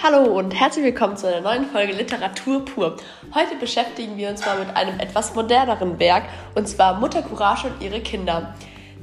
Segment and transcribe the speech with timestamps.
[0.00, 2.96] Hallo und herzlich willkommen zu einer neuen Folge Literatur pur.
[3.34, 6.22] Heute beschäftigen wir uns mal mit einem etwas moderneren Werk
[6.54, 8.54] und zwar Mutter Courage und ihre Kinder.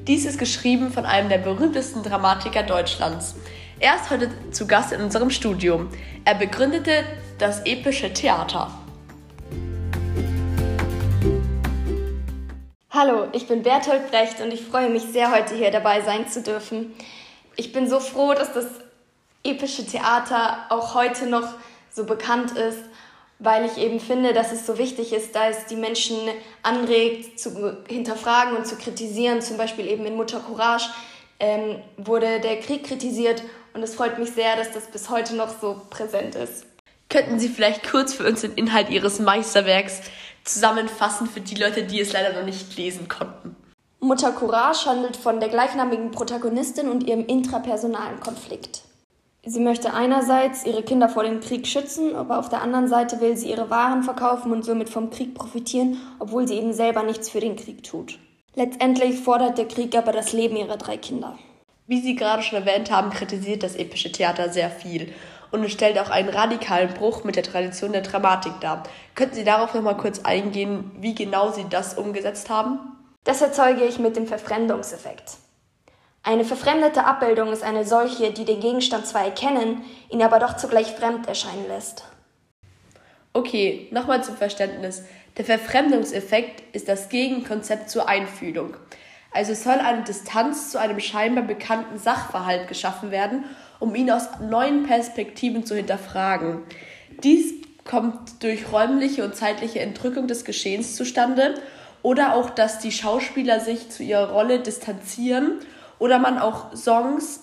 [0.08, 3.36] Dies ist geschrieben von einem der berühmtesten Dramatiker Deutschlands.
[3.78, 5.90] Er ist heute zu Gast in unserem Studium.
[6.24, 7.04] Er begründete
[7.40, 8.72] das epische Theater.
[12.90, 16.42] Hallo, ich bin Bertolt Brecht und ich freue mich sehr, heute hier dabei sein zu
[16.42, 16.94] dürfen.
[17.58, 18.68] Ich bin so froh, dass das
[19.46, 21.48] epische Theater auch heute noch
[21.92, 22.80] so bekannt ist,
[23.40, 26.18] weil ich eben finde, dass es so wichtig ist, da es die Menschen
[26.64, 29.42] anregt, zu hinterfragen und zu kritisieren.
[29.42, 30.86] Zum Beispiel eben in Mutter Courage
[31.40, 33.42] ähm, wurde der Krieg kritisiert
[33.74, 36.66] und es freut mich sehr, dass das bis heute noch so präsent ist.
[37.10, 40.02] Könnten Sie vielleicht kurz für uns den Inhalt Ihres Meisterwerks
[40.44, 43.56] zusammenfassen für die Leute, die es leider noch nicht lesen konnten?
[44.00, 48.85] Mutter Courage handelt von der gleichnamigen Protagonistin und ihrem intrapersonalen Konflikt.
[49.48, 53.38] Sie möchte einerseits ihre Kinder vor dem Krieg schützen, aber auf der anderen Seite will
[53.38, 57.40] sie ihre Waren verkaufen und somit vom Krieg profitieren, obwohl sie eben selber nichts für
[57.40, 58.18] den Krieg tut.
[58.56, 61.38] Letztendlich fordert der Krieg aber das Leben ihrer drei Kinder.
[61.86, 65.14] Wie Sie gerade schon erwähnt haben, kritisiert das epische Theater sehr viel
[65.52, 68.82] und es stellt auch einen radikalen Bruch mit der Tradition der Dramatik dar.
[69.14, 72.80] Könnten Sie darauf noch mal kurz eingehen, wie genau Sie das umgesetzt haben?
[73.24, 75.38] Das erzeuge ich mit dem Verfremdungseffekt.
[76.28, 80.88] Eine verfremdete Abbildung ist eine solche, die den Gegenstand zwar erkennen, ihn aber doch zugleich
[80.88, 82.04] fremd erscheinen lässt.
[83.32, 85.04] Okay, nochmal zum Verständnis.
[85.38, 88.76] Der Verfremdungseffekt ist das Gegenkonzept zur Einfühlung.
[89.32, 93.46] Also soll eine Distanz zu einem scheinbar bekannten Sachverhalt geschaffen werden,
[93.80, 96.64] um ihn aus neuen Perspektiven zu hinterfragen.
[97.22, 97.54] Dies
[97.84, 101.54] kommt durch räumliche und zeitliche Entrückung des Geschehens zustande
[102.02, 105.60] oder auch, dass die Schauspieler sich zu ihrer Rolle distanzieren
[106.00, 107.42] oder man auch Songs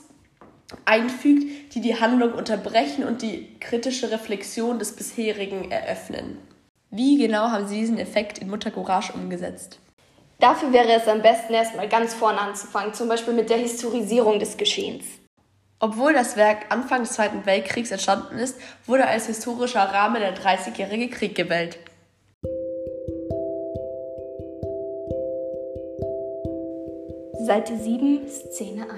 [0.84, 6.38] einfügt, die die Handlung unterbrechen und die kritische Reflexion des bisherigen eröffnen.
[6.90, 9.78] Wie genau haben Sie diesen Effekt in Mutter Courage umgesetzt?
[10.40, 14.56] Dafür wäre es am besten erstmal ganz vorne anzufangen, zum Beispiel mit der Historisierung des
[14.56, 15.04] Geschehens.
[15.78, 18.56] Obwohl das Werk Anfang des Zweiten Weltkriegs entstanden ist,
[18.86, 21.78] wurde als historischer Rahmen der Dreißigjährige Krieg gewählt.
[27.44, 28.92] Seite 7, Szene 1.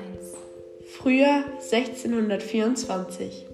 [0.98, 3.46] Frühjahr 1624.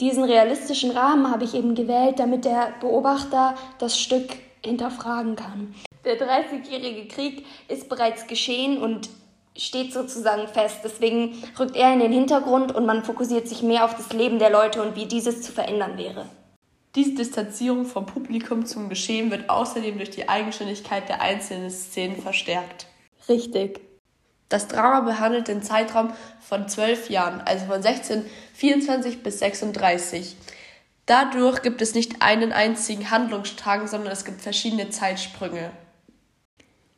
[0.00, 4.30] Diesen realistischen Rahmen habe ich eben gewählt, damit der Beobachter das Stück
[4.64, 5.74] hinterfragen kann.
[6.06, 9.10] Der Dreißigjährige Krieg ist bereits geschehen und
[9.54, 10.78] steht sozusagen fest.
[10.82, 14.48] Deswegen rückt er in den Hintergrund und man fokussiert sich mehr auf das Leben der
[14.48, 16.24] Leute und wie dieses zu verändern wäre.
[16.96, 22.86] Diese Distanzierung vom Publikum zum Geschehen wird außerdem durch die Eigenständigkeit der einzelnen Szenen verstärkt.
[23.28, 23.80] Richtig.
[24.48, 30.34] Das Drama behandelt den Zeitraum von zwölf Jahren, also von 1624 bis 36.
[31.06, 35.70] Dadurch gibt es nicht einen einzigen Handlungsstrang, sondern es gibt verschiedene Zeitsprünge.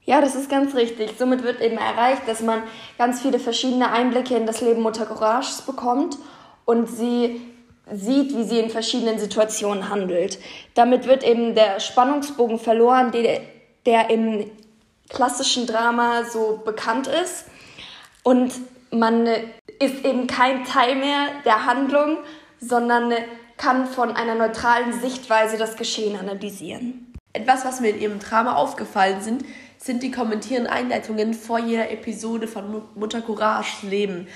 [0.05, 1.13] Ja, das ist ganz richtig.
[1.19, 2.63] Somit wird eben erreicht, dass man
[2.97, 6.19] ganz viele verschiedene Einblicke in das Leben Mutter Courages bekommt
[6.65, 7.41] und sie
[7.91, 10.39] sieht, wie sie in verschiedenen Situationen handelt.
[10.75, 13.41] Damit wird eben der Spannungsbogen verloren, der,
[13.87, 14.51] der im
[15.09, 17.47] klassischen Drama so bekannt ist.
[18.23, 18.53] Und
[18.91, 22.19] man ist eben kein Teil mehr der Handlung,
[22.61, 23.13] sondern
[23.57, 27.13] kann von einer neutralen Sichtweise das Geschehen analysieren.
[27.33, 29.45] Etwas, was mir in ihrem Drama aufgefallen sind,
[29.79, 34.29] sind die kommentierenden Einleitungen vor jeder Episode von Mutter Courage Leben.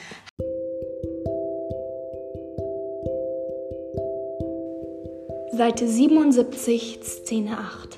[5.56, 7.96] Seite 77, Szene 8.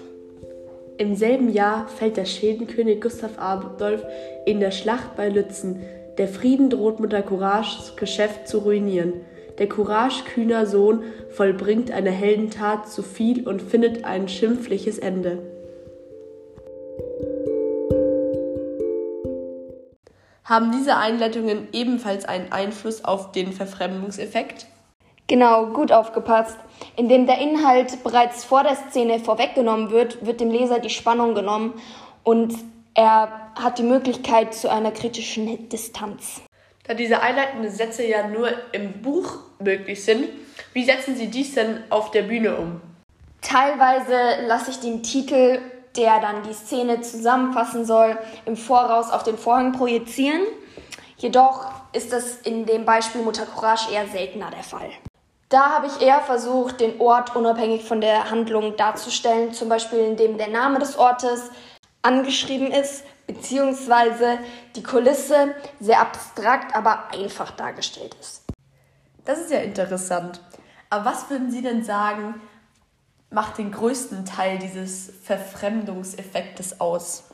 [0.97, 4.05] Im selben Jahr fällt der Schwedenkönig Gustav Adolf
[4.47, 5.83] in der Schlacht bei Lützen.
[6.19, 9.15] Der Frieden droht Mutter Courages Geschäft zu ruinieren.
[9.59, 15.39] Der Courage kühner Sohn vollbringt eine Heldentat zu viel und findet ein schimpfliches Ende.
[20.45, 24.67] Haben diese Einleitungen ebenfalls einen Einfluss auf den Verfremdungseffekt?
[25.29, 26.57] Genau, gut aufgepasst.
[26.97, 31.75] Indem der Inhalt bereits vor der Szene vorweggenommen wird, wird dem Leser die Spannung genommen
[32.25, 32.55] und
[32.95, 36.41] er hat die Möglichkeit zu einer kritischen Distanz.
[36.85, 40.31] Da diese einleitenden Sätze ja nur im Buch möglich sind,
[40.73, 42.81] wie setzen Sie dies denn auf der Bühne um?
[43.43, 45.61] Teilweise lasse ich den Titel,
[45.95, 48.17] der dann die Szene zusammenfassen soll,
[48.47, 50.41] im Voraus auf den Vorhang projizieren.
[51.19, 54.91] Jedoch ist das in dem Beispiel Mutter Courage eher seltener der Fall.
[55.49, 60.37] Da habe ich eher versucht, den Ort unabhängig von der Handlung darzustellen, zum Beispiel indem
[60.37, 61.51] der Name des Ortes
[62.03, 64.39] angeschrieben ist, beziehungsweise
[64.77, 68.43] die Kulisse sehr abstrakt, aber einfach dargestellt ist.
[69.25, 70.41] Das ist ja interessant.
[70.91, 72.41] Aber was würden Sie denn sagen,
[73.31, 77.25] macht den größten Teil dieses Verfremdungseffektes aus?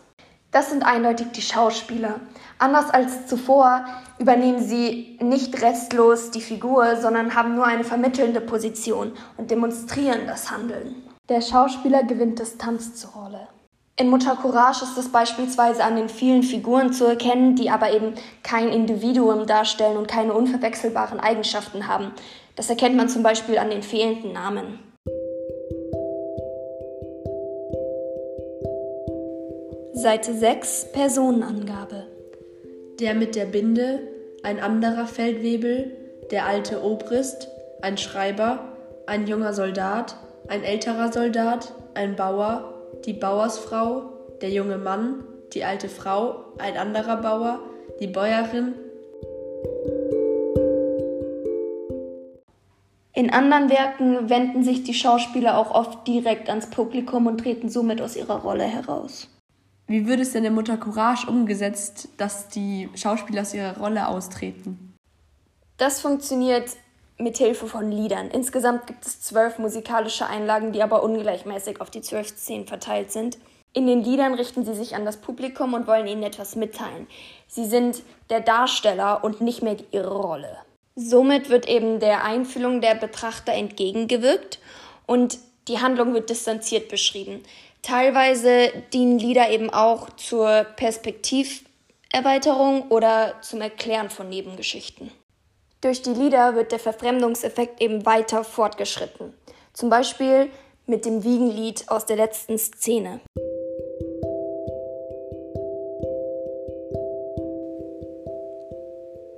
[0.54, 2.20] Das sind eindeutig die Schauspieler.
[2.60, 3.84] Anders als zuvor
[4.20, 10.52] übernehmen sie nicht restlos die Figur, sondern haben nur eine vermittelnde Position und demonstrieren das
[10.52, 10.94] Handeln.
[11.28, 13.48] Der Schauspieler gewinnt Distanz zur Rolle.
[13.96, 18.14] In Mutter Courage ist es beispielsweise an den vielen Figuren zu erkennen, die aber eben
[18.44, 22.12] kein Individuum darstellen und keine unverwechselbaren Eigenschaften haben.
[22.54, 24.78] Das erkennt man zum Beispiel an den fehlenden Namen.
[29.96, 32.08] Seite 6 Personenangabe.
[32.98, 34.00] Der mit der Binde,
[34.42, 35.96] ein anderer Feldwebel,
[36.32, 37.46] der alte Obrist,
[37.80, 38.72] ein Schreiber,
[39.06, 40.16] ein junger Soldat,
[40.48, 42.74] ein älterer Soldat, ein Bauer,
[43.04, 44.02] die Bauersfrau,
[44.42, 47.60] der junge Mann, die alte Frau, ein anderer Bauer,
[48.00, 48.74] die Bäuerin.
[53.12, 58.02] In anderen Werken wenden sich die Schauspieler auch oft direkt ans Publikum und treten somit
[58.02, 59.28] aus ihrer Rolle heraus.
[59.86, 64.94] Wie würde es denn in Mutter Courage umgesetzt, dass die Szauspieler aus ihrer Rolle austreten?
[65.76, 66.70] Das funktioniert
[67.18, 68.30] mit Hilfe von Liedern.
[68.30, 73.38] Insgesamt gibt es zwölf musikalische Einlagen, die aber ungleichmäßig auf die zwölf Szenen verteilt sind.
[73.72, 77.08] In den Liedern richten sie sich an das Publikum und wollen ihnen etwas mitteilen.
[77.48, 80.58] Sie sind der Darsteller und nicht mehr ihre Rolle.
[80.96, 84.60] Somit wird eben der Einfühlung der Betrachter entgegengewirkt
[85.06, 87.42] und die Handlung wird distanziert beschrieben.
[87.84, 95.10] Teilweise dienen Lieder eben auch zur Perspektiverweiterung oder zum Erklären von Nebengeschichten.
[95.82, 99.34] Durch die Lieder wird der Verfremdungseffekt eben weiter fortgeschritten.
[99.74, 100.48] Zum Beispiel
[100.86, 103.20] mit dem Wiegenlied aus der letzten Szene.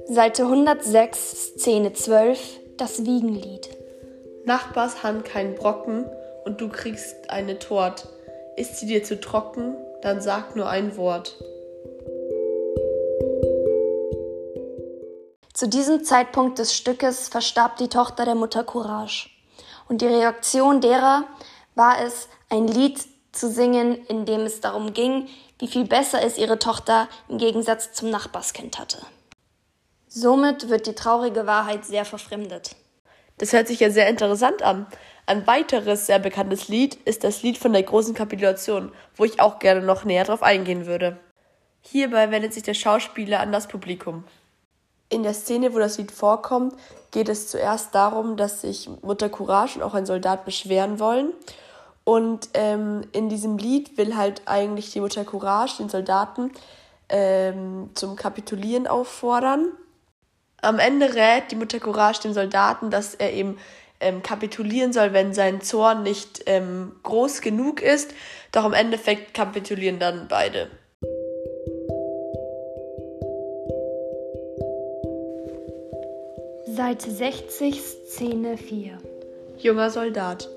[0.07, 3.71] Seite 106, Szene 12, das Wiegenlied.
[4.45, 6.05] Nachbars Hand kein Brocken
[6.45, 8.07] und du kriegst eine Tort.
[8.57, 11.37] Ist sie dir zu trocken, dann sag nur ein Wort.
[15.53, 19.29] Zu diesem Zeitpunkt des Stückes verstarb die Tochter der Mutter Courage.
[19.89, 21.25] Und die Reaktion derer
[21.75, 22.99] war es, ein Lied
[23.33, 27.93] zu singen, in dem es darum ging, wie viel besser es ihre Tochter im Gegensatz
[27.93, 28.99] zum Nachbarskind hatte.
[30.09, 32.75] Somit wird die traurige Wahrheit sehr verfremdet.
[33.37, 34.87] Das hört sich ja sehr interessant an.
[35.29, 39.59] Ein weiteres sehr bekanntes Lied ist das Lied von der großen Kapitulation, wo ich auch
[39.59, 41.19] gerne noch näher drauf eingehen würde.
[41.83, 44.23] Hierbei wendet sich der Schauspieler an das Publikum.
[45.09, 46.75] In der Szene, wo das Lied vorkommt,
[47.11, 51.33] geht es zuerst darum, dass sich Mutter Courage und auch ein Soldat beschweren wollen.
[52.05, 56.53] Und ähm, in diesem Lied will halt eigentlich die Mutter Courage den Soldaten
[57.09, 59.73] ähm, zum Kapitulieren auffordern.
[60.63, 63.59] Am Ende rät die Mutter Courage dem Soldaten, dass er eben
[64.01, 68.13] ähm, kapitulieren soll, wenn sein Zorn nicht ähm, groß genug ist.
[68.53, 70.69] Doch im Endeffekt kapitulieren dann beide.
[76.67, 78.99] Seite 60, Szene 4.
[79.59, 80.49] Junger Soldat,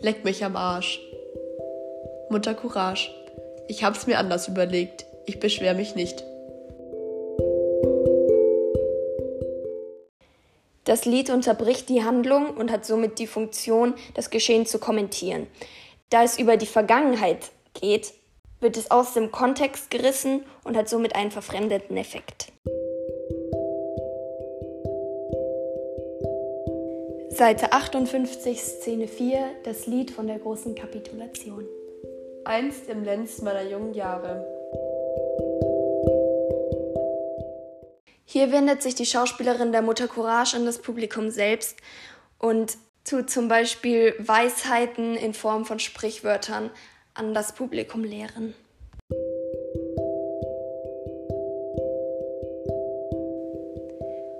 [0.00, 1.00] leck mich am Arsch.
[2.28, 3.10] Mutter Courage,
[3.68, 5.06] ich hab's mir anders überlegt.
[5.26, 6.24] Ich beschwer mich nicht.
[10.90, 15.46] Das Lied unterbricht die Handlung und hat somit die Funktion, das Geschehen zu kommentieren.
[16.08, 18.12] Da es über die Vergangenheit geht,
[18.58, 22.50] wird es aus dem Kontext gerissen und hat somit einen verfremdeten Effekt.
[27.28, 31.68] Seite 58, Szene 4, das Lied von der großen Kapitulation.
[32.44, 34.59] Einst im Lenz meiner jungen Jahre.
[38.40, 41.76] Hier wendet sich die Schauspielerin der Mutter Courage an das Publikum selbst
[42.38, 46.70] und tut zum Beispiel Weisheiten in Form von Sprichwörtern
[47.12, 48.54] an das Publikum lehren.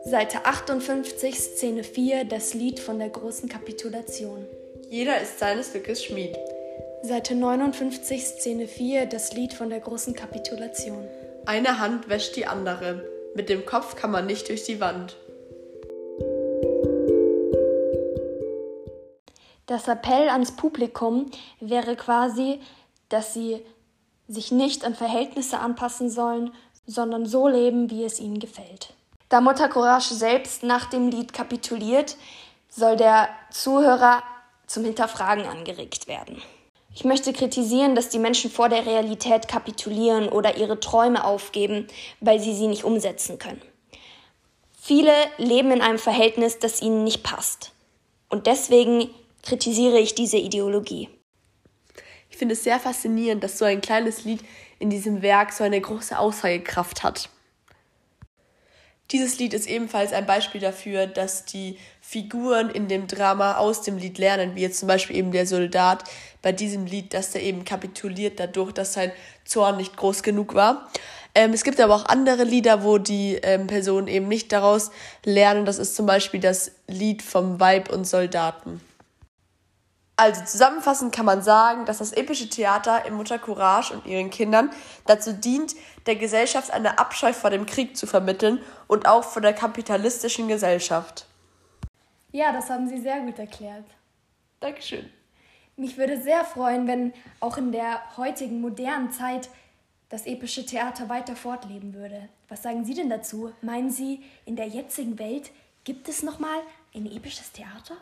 [0.06, 4.46] Seite 58, Szene 4, das Lied von der großen Kapitulation.
[4.88, 6.38] Jeder ist seines Glückes Schmied.
[7.02, 11.06] Seite 59, Szene 4, das Lied von der großen Kapitulation.
[11.44, 13.19] Eine Hand wäscht die andere.
[13.34, 15.16] Mit dem Kopf kann man nicht durch die Wand.
[19.66, 22.60] Das Appell ans Publikum wäre quasi,
[23.08, 23.64] dass sie
[24.26, 26.52] sich nicht an Verhältnisse anpassen sollen,
[26.86, 28.94] sondern so leben, wie es ihnen gefällt.
[29.28, 32.16] Da Mutter Courage selbst nach dem Lied kapituliert,
[32.68, 34.24] soll der Zuhörer
[34.66, 36.42] zum Hinterfragen angeregt werden.
[36.94, 41.86] Ich möchte kritisieren, dass die Menschen vor der Realität kapitulieren oder ihre Träume aufgeben,
[42.20, 43.62] weil sie sie nicht umsetzen können.
[44.80, 47.72] Viele leben in einem Verhältnis, das ihnen nicht passt.
[48.28, 49.08] Und deswegen
[49.42, 51.08] kritisiere ich diese Ideologie.
[52.28, 54.40] Ich finde es sehr faszinierend, dass so ein kleines Lied
[54.78, 57.28] in diesem Werk so eine große Aussagekraft hat.
[59.12, 63.98] Dieses Lied ist ebenfalls ein Beispiel dafür, dass die Figuren in dem Drama aus dem
[63.98, 66.04] Lied lernen, wie jetzt zum Beispiel eben der Soldat
[66.42, 69.10] bei diesem Lied, dass der eben kapituliert dadurch, dass sein
[69.44, 70.88] Zorn nicht groß genug war.
[71.34, 74.90] Ähm, es gibt aber auch andere Lieder, wo die ähm, Personen eben nicht daraus
[75.24, 75.64] lernen.
[75.64, 78.80] Das ist zum Beispiel das Lied vom Weib und Soldaten.
[80.20, 84.68] Also zusammenfassend kann man sagen, dass das epische Theater im Mutter Courage und ihren Kindern
[85.06, 85.74] dazu dient,
[86.04, 91.24] der Gesellschaft eine Abscheu vor dem Krieg zu vermitteln und auch vor der kapitalistischen Gesellschaft.
[92.32, 93.86] Ja, das haben Sie sehr gut erklärt.
[94.60, 95.08] Dankeschön.
[95.78, 99.48] Mich würde sehr freuen, wenn auch in der heutigen modernen Zeit
[100.10, 102.28] das epische Theater weiter fortleben würde.
[102.50, 103.54] Was sagen Sie denn dazu?
[103.62, 105.50] Meinen Sie, in der jetzigen Welt
[105.84, 106.60] gibt es nochmal
[106.94, 107.96] ein episches Theater?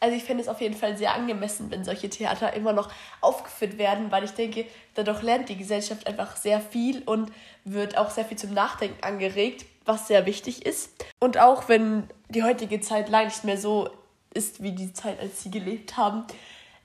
[0.00, 2.90] Also ich finde es auf jeden Fall sehr angemessen, wenn solche Theater immer noch
[3.20, 7.32] aufgeführt werden, weil ich denke, dadurch lernt die Gesellschaft einfach sehr viel und
[7.64, 11.04] wird auch sehr viel zum Nachdenken angeregt, was sehr wichtig ist.
[11.18, 13.90] Und auch wenn die heutige Zeit leider nicht mehr so
[14.34, 16.24] ist wie die Zeit, als sie gelebt haben,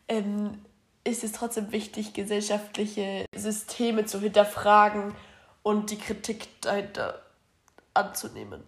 [0.07, 0.63] ähm,
[1.03, 5.13] ist es trotzdem wichtig, gesellschaftliche Systeme zu hinterfragen
[5.61, 7.21] und die Kritik dahinter
[7.93, 8.63] anzunehmen.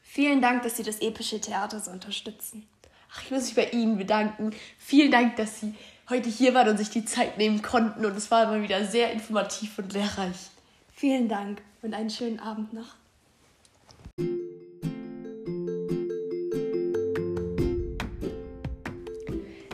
[0.00, 2.68] Vielen Dank, dass Sie das epische Theater so unterstützen.
[3.16, 4.50] Ach, ich muss mich bei Ihnen bedanken.
[4.78, 5.74] Vielen Dank, dass Sie
[6.10, 8.04] heute hier waren und sich die Zeit nehmen konnten.
[8.04, 10.50] Und es war immer wieder sehr informativ und lehrreich.
[10.92, 12.96] Vielen Dank und einen schönen Abend noch.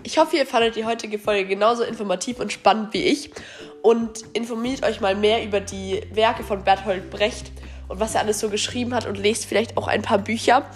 [0.03, 3.31] Ich hoffe, ihr fandet die heutige Folge genauso informativ und spannend wie ich
[3.81, 7.53] und informiert euch mal mehr über die Werke von Bertolt Brecht
[7.89, 10.69] und was er alles so geschrieben hat und lest vielleicht auch ein paar Bücher.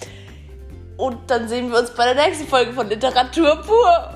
[0.97, 4.14] Und dann sehen wir uns bei der nächsten Folge von Literatur pur.